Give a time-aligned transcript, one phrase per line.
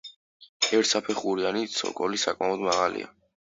[0.77, 3.13] ერთსაფეხურიანი ცოკოლი საკმაოდ მაღალია.